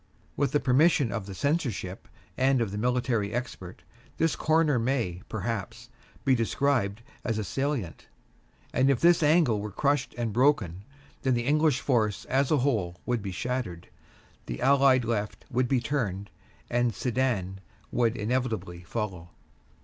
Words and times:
With 0.35 0.51
the 0.51 0.59
permission 0.59 1.11
of 1.11 1.27
the 1.27 1.35
Censorship 1.35 2.07
and 2.35 2.59
of 2.59 2.71
the 2.71 2.77
military 2.79 3.31
expert, 3.31 3.83
this 4.17 4.35
corner 4.35 4.79
may, 4.79 5.21
perhaps, 5.29 5.89
be 6.25 6.33
described 6.33 7.03
as 7.23 7.37
a 7.37 7.43
salient, 7.43 8.07
and 8.73 8.89
if 8.89 8.99
this 8.99 9.21
angle 9.21 9.59
were 9.61 9.69
crushed 9.69 10.15
and 10.17 10.33
broken, 10.33 10.85
then 11.21 11.35
the 11.35 11.45
English 11.45 11.81
force 11.81 12.25
as 12.25 12.49
a 12.49 12.57
whole 12.57 12.99
would 13.05 13.21
be 13.21 13.31
shattered, 13.31 13.89
the 14.47 14.59
Allied 14.59 15.05
left 15.05 15.45
would 15.51 15.67
be 15.67 15.79
turned, 15.79 16.31
and 16.67 16.95
Sedan 16.95 17.59
would 17.91 18.17
inevitably 18.17 18.81
follow. 18.81 19.29